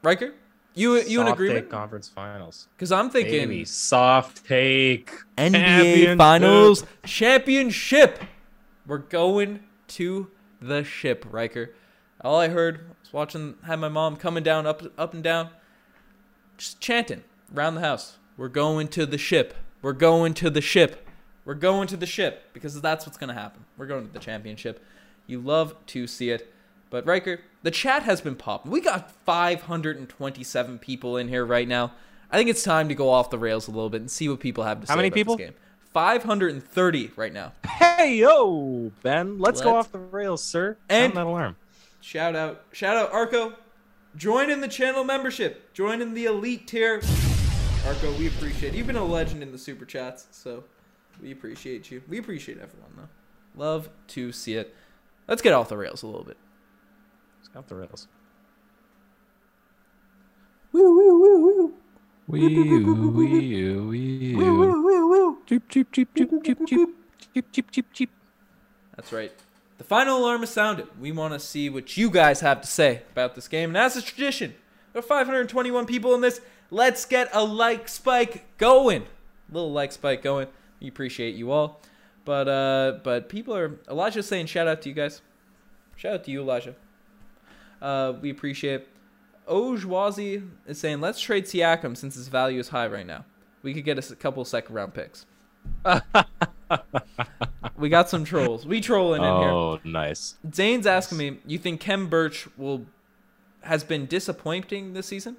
[0.03, 0.33] Riker,
[0.73, 1.65] You you soft in agreement?
[1.65, 2.67] Take conference finals.
[2.75, 8.21] Because I'm thinking Maybe soft take NBA Finals championship.
[8.87, 10.31] We're going to
[10.61, 11.73] the ship, Riker.
[12.21, 15.49] All I heard was watching, had my mom coming down up up and down,
[16.57, 18.17] just chanting around the house.
[18.37, 19.53] We're going to the ship.
[19.81, 21.07] We're going to the ship.
[21.43, 23.65] We're going to the ship because that's what's gonna happen.
[23.77, 24.81] We're going to the championship.
[25.27, 26.53] You love to see it.
[26.89, 28.71] But Riker, the chat has been popping.
[28.71, 31.93] We got 527 people in here right now.
[32.31, 34.39] I think it's time to go off the rails a little bit and see what
[34.39, 35.35] people have to How say How many people?
[35.37, 35.55] this game.
[35.93, 37.51] 530 right now.
[37.67, 40.77] Hey yo, Ben, let's, go Let's- off the rails, sir.
[40.89, 41.55] And- Sound that alarm.
[41.99, 43.53] Shout out, shout out, Arco.
[44.15, 45.73] Join in the channel membership.
[45.73, 47.01] Join in the elite tier.
[47.85, 48.73] Arco, we appreciate.
[48.73, 50.63] You've been a legend in the super chats, so
[51.21, 52.01] we appreciate you.
[52.07, 53.61] We appreciate everyone though.
[53.61, 54.73] Love to see it.
[55.27, 56.37] Let's get off the rails a little bit.
[57.53, 58.07] Let's go off the rails.
[60.71, 61.73] Woo woo woo woo.
[62.27, 65.37] Wee wee wee Woo woo woo woo.
[65.45, 66.89] Cheep cheep cheep cheep cheep cheep
[67.33, 68.09] cheep cheep cheep cheep.
[68.95, 69.33] That's right.
[69.77, 70.87] The final alarm is sounded.
[70.99, 73.71] We want to see what you guys have to say about this game.
[73.71, 74.53] And as is tradition,
[74.93, 76.39] there are 521 people in this.
[76.69, 79.07] Let's get a like spike going.
[79.51, 80.47] little like spike going.
[80.79, 81.81] We appreciate you all.
[82.23, 85.21] But uh but people are Elijah's saying shout out to you guys.
[85.97, 86.75] Shout out to you, Elijah.
[87.81, 88.87] Uh we appreciate
[89.47, 93.25] Ojwazi is saying let's trade Siakam since his value is high right now.
[93.63, 95.25] We could get a couple second round picks.
[97.77, 98.65] we got some trolls.
[98.65, 99.49] We trolling in here.
[99.49, 100.35] Oh, nice.
[100.53, 102.85] Zane's asking me, you think Khem Birch will
[103.63, 105.37] has been disappointing this season?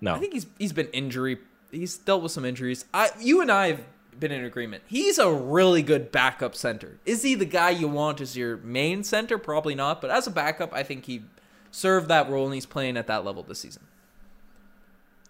[0.00, 0.14] No.
[0.14, 1.38] I think he's he's been injury.
[1.70, 2.84] He's dealt with some injuries.
[2.94, 3.80] I you and I have
[4.18, 4.82] been in agreement.
[4.86, 6.98] He's a really good backup center.
[7.04, 9.38] Is he the guy you want as your main center?
[9.38, 10.00] Probably not.
[10.00, 11.22] But as a backup, I think he
[11.70, 13.86] served that role and he's playing at that level this season.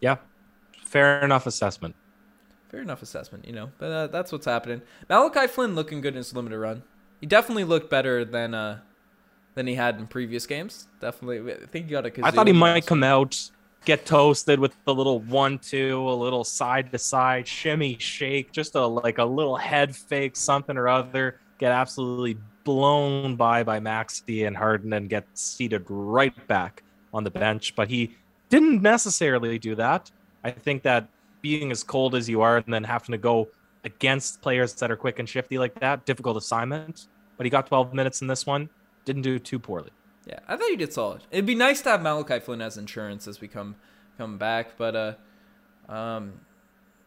[0.00, 0.16] Yeah.
[0.84, 1.94] Fair enough assessment.
[2.70, 3.70] Fair enough assessment, you know.
[3.78, 4.82] But uh, that's what's happening.
[5.08, 6.82] Malachi Flynn looking good in his limited run.
[7.20, 8.80] He definitely looked better than uh
[9.54, 10.88] than he had in previous games.
[11.00, 12.26] Definitely, I think he got a.
[12.26, 13.50] I thought he might come out,
[13.84, 19.24] get toasted with the little one-two, a little side-to-side shimmy shake, just a like a
[19.24, 21.40] little head fake, something or other.
[21.58, 27.30] Get absolutely blown by by Maxey and Harden and get seated right back on the
[27.30, 27.74] bench.
[27.74, 28.16] But he
[28.48, 30.10] didn't necessarily do that.
[30.44, 31.08] I think that
[31.42, 33.48] being as cold as you are and then having to go
[33.84, 37.08] against players that are quick and shifty like that, difficult assignment.
[37.36, 38.68] But he got 12 minutes in this one.
[39.04, 39.90] Didn't do too poorly.
[40.30, 41.22] Yeah, I thought you did solid.
[41.32, 43.74] It'd be nice to have Malachi Flynn as insurance as we come
[44.16, 46.34] come back, but uh, um,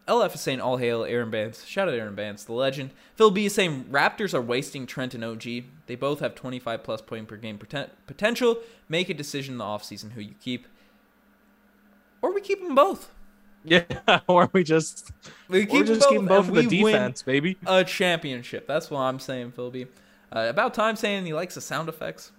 [0.09, 1.65] LF is saying all hail Aaron Bands.
[1.65, 2.89] Shout out Aaron Bands, the legend.
[3.15, 5.43] Phil B is saying Raptors are wasting Trent and OG.
[5.88, 8.57] They both have 25 plus point per game poten- potential.
[8.89, 10.67] Make a decision in the offseason who you keep,
[12.21, 13.09] or we keep them both.
[13.63, 13.83] Yeah,
[14.27, 15.12] or we just
[15.47, 17.55] We keep just them keep both, them both for the defense, baby.
[17.65, 18.67] a championship.
[18.67, 19.86] That's what I'm saying, Phil B.
[20.29, 22.33] Uh, about time saying he likes the sound effects.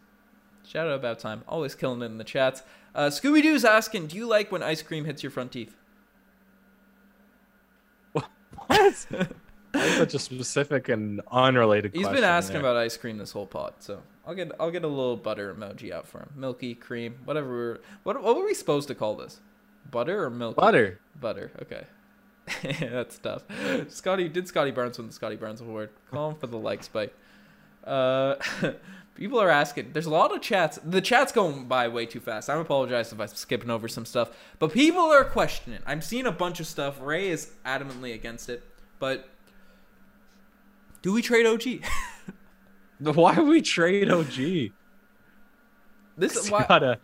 [0.66, 1.42] Shout out about time.
[1.46, 2.62] Always killing it in the chats.
[2.94, 5.76] Uh, Scooby Doo's asking, do you like when ice cream hits your front teeth?
[8.66, 9.06] What?
[9.72, 12.60] That's such a specific and unrelated He's been asking there.
[12.60, 15.90] about ice cream this whole pod, so I'll get I'll get a little butter emoji
[15.90, 16.30] out for him.
[16.36, 17.48] Milky cream, whatever.
[17.48, 19.40] We're, what what were we supposed to call this?
[19.90, 20.56] Butter or milk?
[20.56, 21.00] butter.
[21.20, 21.50] Butter.
[21.60, 21.84] Okay.
[22.88, 23.42] That's tough.
[23.88, 25.90] Scotty did Scotty Barnes win the Scotty Barnes Award.
[26.10, 27.12] Call him for the like spike.
[27.84, 28.36] Uh,
[29.14, 29.92] people are asking.
[29.92, 30.78] There's a lot of chats.
[30.84, 32.50] The chat's going by way too fast.
[32.50, 35.80] I apologize if I'm skipping over some stuff, but people are questioning.
[35.86, 36.98] I'm seeing a bunch of stuff.
[37.00, 38.62] Ray is adamantly against it,
[38.98, 39.28] but
[41.02, 41.84] do we trade OG?
[43.14, 44.72] Why would we trade OG?
[46.16, 46.96] this is why.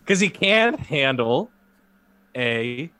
[0.00, 1.50] because he can't handle
[2.36, 2.90] a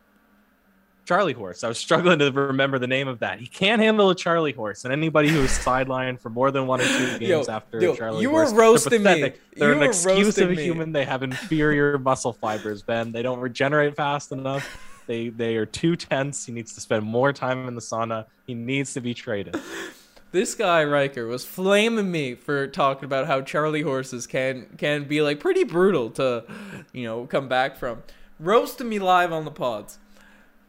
[1.08, 1.64] Charlie horse.
[1.64, 3.40] I was struggling to remember the name of that.
[3.40, 6.82] He can't handle a Charlie horse, and anybody who is sidelined for more than one
[6.82, 9.32] or two games Yo, after yo, a Charlie you were horse, they're roasting me.
[9.56, 10.62] They're You an were excuse of a me.
[10.62, 10.92] human.
[10.92, 13.10] They have inferior muscle fibers, Ben.
[13.12, 15.02] They don't regenerate fast enough.
[15.06, 16.44] They they are too tense.
[16.44, 18.26] He needs to spend more time in the sauna.
[18.46, 19.58] He needs to be traded.
[20.30, 25.22] This guy Riker was flaming me for talking about how Charlie horses can can be
[25.22, 26.44] like pretty brutal to,
[26.92, 28.02] you know, come back from.
[28.38, 29.98] Roasting me live on the pods.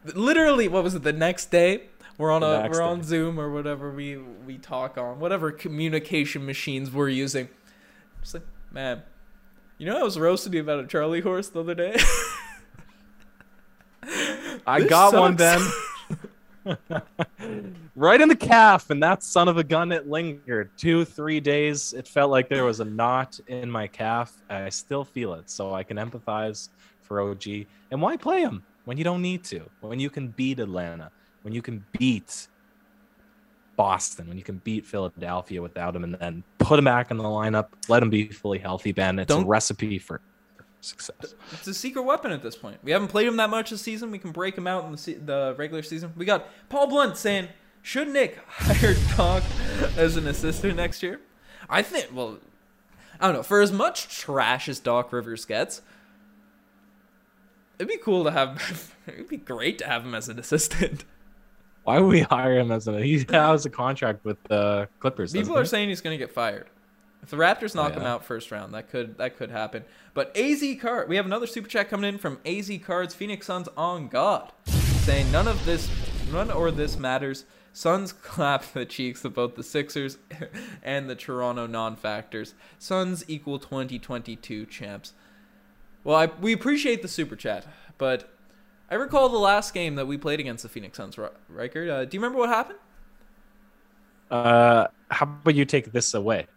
[0.06, 1.04] Literally, what was it?
[1.04, 1.84] The next day,
[2.18, 2.84] we're on The a we're day.
[2.84, 7.50] on Zoom or whatever we we talk on, whatever communication machines we're using.
[8.22, 9.02] Just like, man,
[9.78, 11.98] you know, I was roasting you about a Charlie horse the other day.
[14.66, 15.60] I This got one, then
[17.96, 20.70] right in the calf, and that son of a gun, it lingered.
[20.78, 21.94] Two, three days.
[21.94, 24.34] It felt like there was a knot in my calf.
[24.50, 26.70] I still feel it, so I can empathize
[27.02, 27.48] for OG.
[27.92, 29.70] And why play him when you don't need to?
[29.82, 31.12] When you can beat Atlanta,
[31.44, 32.48] when you can beat
[33.76, 37.24] Boston, when you can beat Philadelphia without him, and then put him back in the
[37.24, 39.20] lineup, let him be fully healthy, Ben.
[39.20, 40.22] It's don't, a recipe for
[40.82, 41.36] success.
[41.52, 42.80] It's a secret weapon at this point.
[42.82, 44.10] We haven't played him that much this season.
[44.10, 46.12] We can break him out in the, se- the regular season.
[46.18, 47.50] We got Paul Blunt saying,
[47.84, 49.44] should Nick hire Doc
[49.98, 51.22] as an assistant next year?
[51.70, 52.40] I think, well,
[53.20, 53.44] I don't know.
[53.44, 55.84] For as much trash as Doc Rivers gets,
[57.80, 58.94] it'd be cool to have.
[59.08, 61.06] it'd be great to have him as an assistant.
[61.84, 63.02] Why would we hire him as an?
[63.02, 65.34] He has a contract with the Clippers.
[65.34, 65.68] People are he?
[65.68, 66.68] saying he's going to get fired.
[67.24, 68.02] If the Raptors knock oh, yeah.
[68.02, 69.86] him out first round, that could that could happen.
[70.14, 73.68] But AZ Card, we have another super chat coming in from AZ Cards Phoenix Suns
[73.76, 75.90] on God, saying none of this,
[76.32, 77.46] none or this matters.
[77.74, 80.18] Suns clap the cheeks of both the Sixers
[80.84, 82.54] and the Toronto non-factors.
[82.78, 85.14] Suns equal 2022 champs.
[86.04, 87.66] Well, I, we appreciate the super chat,
[87.98, 88.32] but
[88.90, 91.18] I recall the last game that we played against the Phoenix Suns,
[91.50, 91.92] Riker.
[91.92, 92.80] Uh, do you remember what happened?
[94.32, 96.48] Uh, how about you take this away?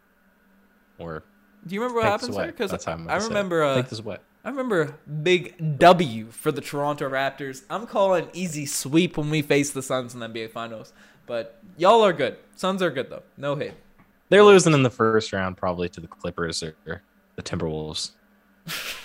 [0.99, 1.25] Or
[1.67, 2.47] do you remember what happened, sir?
[2.47, 3.63] Because I remember.
[3.63, 4.19] Uh, take this away.
[4.45, 7.63] I remember big W for the Toronto Raptors.
[7.71, 10.93] I'm calling easy sweep when we face the Suns in the NBA Finals.
[11.27, 12.37] But y'all are good.
[12.57, 13.23] Suns are good though.
[13.37, 13.75] No hate.
[14.31, 17.03] They're losing in the first round probably to the Clippers or
[17.37, 18.13] the Timberwolves.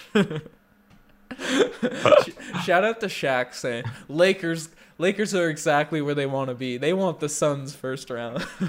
[2.64, 6.78] Shout out to Shaq saying Lakers Lakers are exactly where they want to be.
[6.78, 8.46] They want the Suns first round.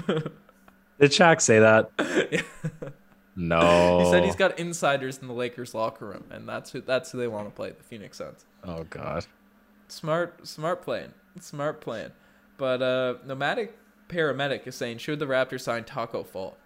[0.99, 1.91] Did Shaq say that?
[2.31, 2.41] yeah.
[3.35, 3.99] No.
[4.03, 7.19] He said he's got insiders in the Lakers locker room, and that's who that's who
[7.19, 8.43] they want to play, the Phoenix Suns.
[8.65, 9.25] Oh God.
[9.87, 11.13] Smart, smart plan.
[11.39, 12.11] smart plan.
[12.57, 13.77] But uh, nomadic
[14.09, 16.57] paramedic is saying, should the Raptors sign Tacko Fall?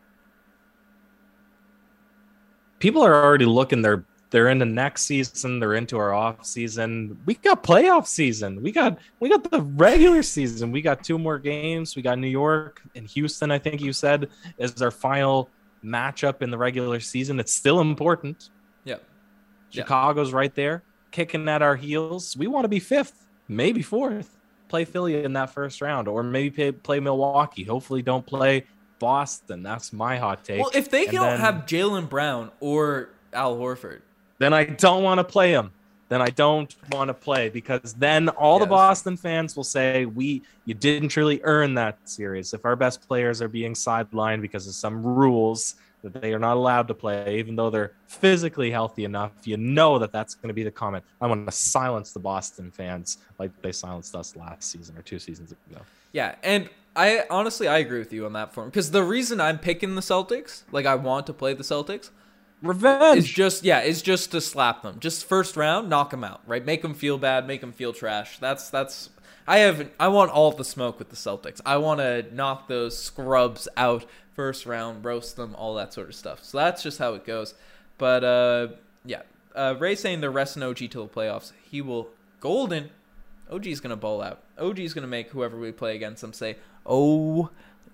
[2.79, 3.83] People are already looking.
[3.83, 4.03] They're
[4.33, 5.59] they're into next season.
[5.59, 7.19] They're into our off season.
[7.27, 8.63] We got playoff season.
[8.63, 10.71] We got we got the regular season.
[10.71, 11.95] We got two more games.
[11.95, 13.51] We got New York and Houston.
[13.51, 15.51] I think you said is our final
[15.85, 17.39] matchup in the regular season.
[17.39, 18.49] It's still important.
[18.85, 18.95] Yeah.
[19.69, 20.37] Chicago's yeah.
[20.37, 22.35] right there, kicking at our heels.
[22.35, 24.39] We want to be fifth, maybe fourth.
[24.67, 27.65] Play Philly in that first round, or maybe play, play Milwaukee.
[27.65, 28.65] Hopefully, don't play
[28.97, 29.61] Boston.
[29.61, 30.59] That's my hot take.
[30.59, 34.01] Well, if they and don't then, have Jaylen Brown or Al Horford,
[34.43, 35.71] then I don't want to play him
[36.13, 38.65] then I don't want to play because then all yes.
[38.65, 42.53] the Boston fans will say we you didn't truly earn that series.
[42.53, 46.55] If our best players are being sidelined because of some rules that they are not
[46.55, 50.53] allowed to play, even though they're physically healthy enough, you know that that's going to
[50.53, 51.03] be the comment.
[51.19, 55.17] I want to silence the Boston fans like they silenced us last season or two
[55.17, 55.81] seasons ago.
[56.11, 59.57] Yeah, and I honestly I agree with you on that form because the reason I'm
[59.57, 62.11] picking the Celtics, like I want to play the Celtics
[62.63, 63.19] Revenge.
[63.19, 64.99] It's just yeah, it's just to slap them.
[64.99, 66.65] Just first round, knock them out, right?
[66.65, 68.39] Make them feel bad, make them feel trash.
[68.39, 69.09] That's that's
[69.45, 71.59] I have I want all the smoke with the Celtics.
[71.65, 76.15] I want to knock those scrubs out first round, roast them, all that sort of
[76.15, 76.41] stuff.
[76.41, 77.53] So that's just how it goes.
[77.97, 78.67] But uh
[79.05, 79.23] yeah,
[79.53, 81.51] uh Ray saying they're resting OG till the playoffs.
[81.69, 82.91] He will golden.
[83.51, 84.41] OG's gonna bowl out.
[84.57, 87.49] OG's gonna make whoever we play against them say, "Oh,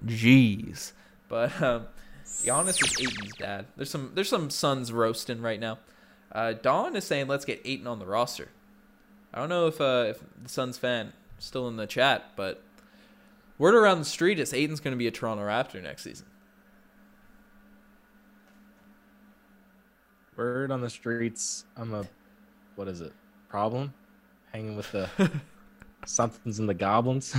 [0.06, 0.94] geez."
[1.28, 1.88] But um,
[2.44, 3.66] Giannis is Ayton's dad.
[3.76, 5.80] There's some there's some Suns roasting right now.
[6.32, 8.50] Uh, Don is saying let's get Ayton on the roster.
[9.34, 12.64] I don't know if uh, if the Suns fan still in the chat, but
[13.58, 16.26] word around the street is Ayton's going to be a Toronto Raptor next season.
[20.36, 21.66] Word on the streets.
[21.76, 22.06] I'm a
[22.76, 23.12] what is it?
[23.50, 23.94] Problem?
[24.54, 25.10] Hanging with the
[26.06, 27.36] something's in the goblins.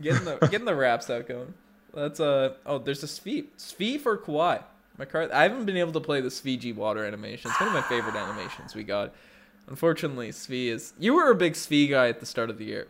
[0.00, 1.52] getting the getting the raps out going.
[1.96, 3.46] That's uh oh, there's a Svi.
[3.58, 4.62] Svi for Kawhi.
[4.98, 5.30] My card.
[5.30, 7.50] I haven't been able to play the Svi water animation.
[7.50, 9.14] It's one of my favorite animations we got.
[9.66, 10.92] Unfortunately, Svi is.
[10.98, 12.86] You were a big Svi guy at the start of the year.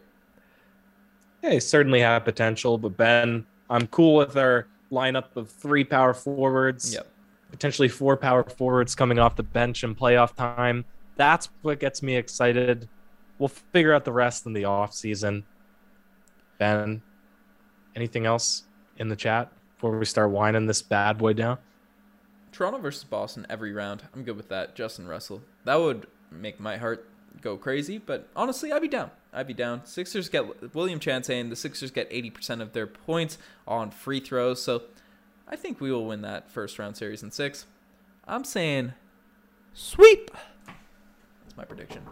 [1.42, 6.12] Yeah, he certainly had potential, but Ben, I'm cool with our lineup of three power
[6.12, 6.92] forwards.
[6.92, 7.06] Yep.
[7.52, 10.84] Potentially four power forwards coming off the bench in playoff time.
[11.14, 12.88] That's what gets me excited.
[13.38, 15.44] We'll figure out the rest in the off season.
[16.58, 17.02] Ben,
[17.94, 18.65] anything else?
[18.96, 21.58] In the chat before we start winding this bad boy down?
[22.52, 24.04] Toronto versus Boston every round.
[24.14, 24.74] I'm good with that.
[24.74, 25.42] Justin Russell.
[25.64, 27.06] That would make my heart
[27.42, 29.10] go crazy, but honestly, I'd be down.
[29.32, 29.84] I'd be down.
[29.84, 33.36] Sixers get William Chan saying the Sixers get 80% of their points
[33.68, 34.84] on free throws, so
[35.46, 37.66] I think we will win that first round series in six.
[38.26, 38.94] I'm saying
[39.74, 40.30] sweep.
[40.66, 42.02] That's my prediction.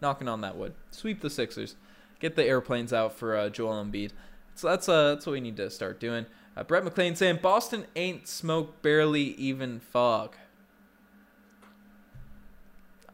[0.00, 0.74] Knocking on that wood.
[0.90, 1.76] Sweep the Sixers.
[2.20, 4.10] Get the airplanes out for uh, Joel Embiid.
[4.58, 6.26] So that's uh that's what we need to start doing.
[6.56, 10.34] Uh, Brett McLean saying Boston ain't smoke, barely even fog.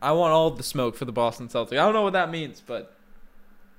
[0.01, 1.72] I want all the smoke for the Boston Celtics.
[1.72, 2.95] I don't know what that means, but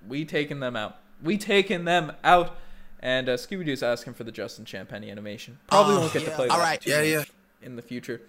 [0.08, 0.98] we taking them out.
[1.24, 2.56] We taking them out.
[3.00, 5.58] And uh, Scooby Doo's asking for the Justin Champagnie animation.
[5.66, 6.30] Probably won't get yeah.
[6.30, 6.86] to play All that right.
[6.86, 7.24] Yeah, yeah.
[7.64, 8.22] in the future,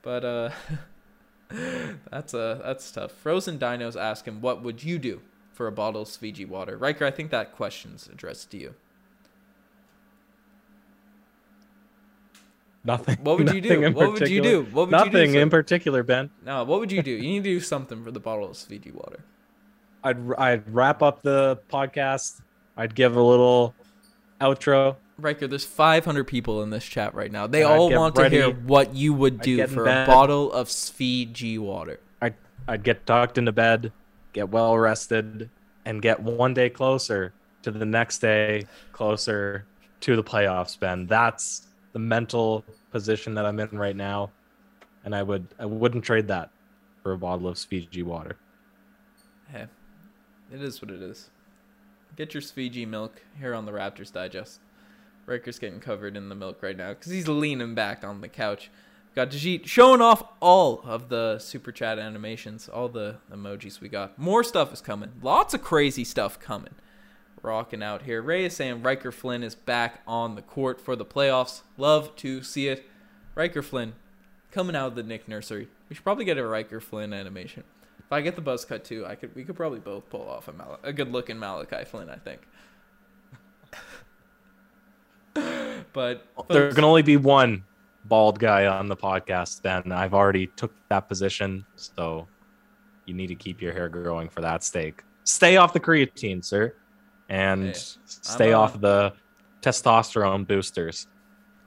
[0.00, 0.50] but uh,
[2.10, 3.12] that's uh that's tough.
[3.12, 5.20] Frozen Dinos asking, "What would you do
[5.60, 8.74] for a bottle of Fiji water?" Riker, I think that question's addressed to you.
[12.82, 13.18] Nothing.
[13.22, 13.92] What would you do?
[13.92, 14.62] What would you do?
[14.72, 15.40] What would Nothing you do?
[15.40, 16.30] in particular, Ben.
[16.46, 17.10] No, what would you do?
[17.10, 19.20] You need to do something for the bottle of Fiji water.
[20.02, 22.40] I'd I'd wrap up the podcast.
[22.78, 23.74] I'd give a little
[24.40, 24.96] outro.
[25.18, 27.46] Riker, there's 500 people in this chat right now.
[27.46, 28.38] They And all want ready.
[28.38, 30.06] to hear what you would do for a bed.
[30.06, 32.00] bottle of Fiji water.
[32.22, 32.34] I'd
[32.66, 33.92] I'd get tucked into bed,
[34.32, 35.50] get well rested,
[35.84, 39.66] and get one day closer to the next day, closer
[40.00, 40.78] to the playoffs.
[40.78, 44.30] Ben, that's the mental position that I'm in right now,
[45.04, 46.50] and I would I wouldn't trade that
[47.02, 48.36] for a bottle of Fiji water.
[49.50, 49.66] Hey,
[50.52, 51.30] it is what it is.
[52.16, 54.60] Get your Fiji milk here on the Raptors Digest.
[55.26, 58.70] Riker's getting covered in the milk right now because he's leaning back on the couch.
[59.14, 64.16] Got Dajit showing off all of the super chat animations, all the emojis we got.
[64.16, 65.10] More stuff is coming.
[65.20, 66.74] Lots of crazy stuff coming.
[67.42, 68.22] Rocking out here.
[68.22, 71.62] Ray is saying Riker Flynn is back on the court for the playoffs.
[71.76, 72.84] Love to see it.
[73.34, 73.94] Riker Flynn
[74.52, 75.68] coming out of the Nick Nursery.
[75.88, 77.64] We should probably get a Riker Flynn animation.
[77.98, 80.46] If I get the buzz cut too, I could we could probably both pull off
[80.48, 82.10] a, Mal- a good looking Malachi Flynn.
[82.10, 82.40] I think.
[85.92, 87.64] but There can only be one
[88.04, 92.26] bald guy on the podcast, then I've already took that position, so
[93.06, 95.02] you need to keep your hair growing for that stake.
[95.24, 96.74] Stay off the creatine, sir,
[97.28, 97.72] and Hey,
[98.04, 99.12] stay I'm, uh, off the
[99.62, 101.06] testosterone boosters.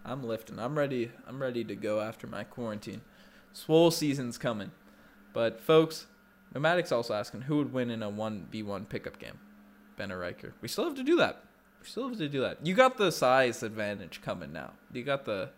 [0.05, 0.59] I'm lifting.
[0.59, 1.11] I'm ready.
[1.27, 3.01] I'm ready to go after my quarantine.
[3.53, 4.71] Swole season's coming.
[5.31, 6.07] But folks,
[6.53, 9.39] Nomadic's also asking who would win in a one v one pickup game.
[9.95, 10.53] Ben or Riker.
[10.61, 11.43] We still have to do that.
[11.81, 12.65] We still have to do that.
[12.65, 14.71] You got the size advantage coming now.
[14.91, 15.49] You got the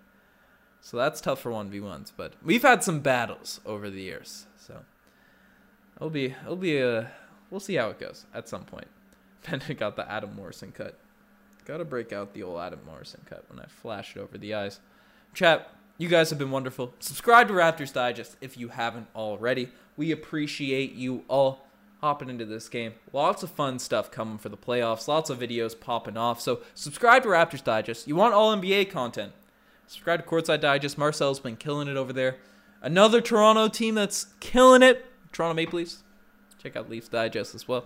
[0.81, 4.45] so that's tough for one v ones, but we've had some battles over the years.
[4.57, 4.81] So
[5.95, 7.11] it'll be it'll be a
[7.49, 8.87] we'll see how it goes at some point.
[9.49, 10.97] Ben got the Adam Morrison cut.
[11.65, 14.79] Gotta break out the old Adam Morrison cut when I flash it over the eyes.
[15.33, 16.93] Chat, you guys have been wonderful.
[16.99, 19.69] Subscribe to Raptors Digest if you haven't already.
[19.97, 21.65] We appreciate you all
[22.01, 22.93] hopping into this game.
[23.13, 25.07] Lots of fun stuff coming for the playoffs.
[25.07, 26.39] Lots of videos popping off.
[26.39, 28.07] So subscribe to Raptors Digest.
[28.07, 29.31] You want all NBA content?
[29.87, 30.97] Subscribe to Courtside Digest.
[30.97, 32.37] Marcel's been killing it over there.
[32.81, 35.05] Another Toronto team that's killing it.
[35.31, 36.03] Toronto Maple Leafs.
[36.61, 37.85] Check out Leafs Digest as well.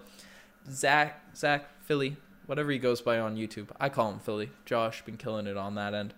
[0.70, 3.70] Zach, Zach, Philly, whatever he goes by on YouTube.
[3.80, 4.52] I call him Philly.
[4.66, 6.14] Josh been killing it on that end.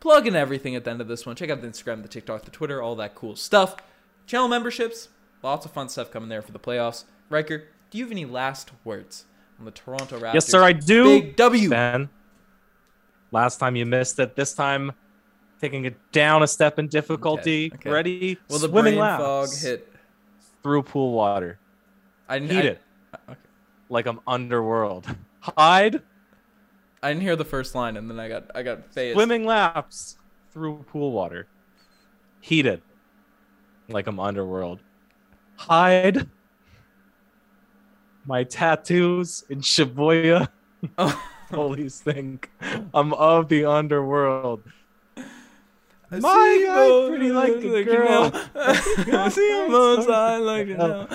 [0.00, 1.36] Plugging everything at the end of this one.
[1.36, 3.76] Check out the Instagram, the TikTok, the Twitter, all that cool stuff.
[4.26, 5.08] Channel memberships.
[5.42, 7.04] Lots of fun stuff coming there for the playoffs.
[7.30, 9.24] Riker, do you have any last words
[9.58, 10.34] on the Toronto Raptors?
[10.34, 11.04] Yes, sir, I do.
[11.20, 11.70] Big W.
[11.70, 12.08] Ben,
[13.32, 14.36] last time you missed it.
[14.36, 14.92] This time,
[15.60, 17.70] taking it down a step in difficulty.
[17.72, 17.90] Okay, okay.
[17.90, 18.38] Ready?
[18.48, 19.92] Well, the Swimming brain laps fog hit.
[20.62, 21.58] through pool water.
[22.28, 22.82] I didn't Heat I, it
[23.12, 23.40] uh, okay.
[23.88, 25.06] like I'm underworld.
[25.40, 26.02] Hide.
[27.02, 29.14] I didn't hear the first line, and then I got I got phased.
[29.14, 30.18] Swimming laps
[30.52, 31.46] through pool water.
[32.40, 32.82] Heated.
[33.88, 34.80] Like I'm underworld.
[35.56, 36.28] Hide.
[38.26, 40.48] My tattoos in Shibuya.
[40.98, 41.24] Oh.
[41.50, 42.50] Police think
[42.92, 44.62] I'm of the underworld.
[46.10, 48.30] I My see guy both pretty like a you girl.
[48.30, 48.46] know.
[48.56, 51.08] I see on both sides like Chanel.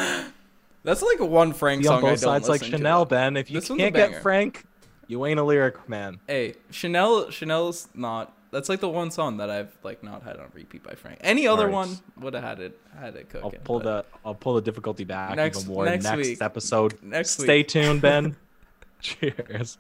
[0.84, 2.64] That's like a one Frank Be on song I both don't sides like.
[2.64, 3.38] Chanel, Ben.
[3.38, 4.66] If you This can't get Frank,
[5.08, 6.20] you ain't a lyric man.
[6.28, 7.30] Hey, Chanel.
[7.32, 8.34] Chanel's not.
[8.52, 11.18] That's like the one song that I've like not had on repeat by Frank.
[11.22, 11.74] Any other Alright.
[11.90, 13.46] one would have had it had it cooking.
[13.56, 16.40] I'll pull but the I'll pull the difficulty back Next- even more next next, week.
[16.42, 17.02] episode.
[17.02, 17.68] next Stay week.
[17.70, 18.36] tuned, Ben.
[19.02, 19.80] Cheers.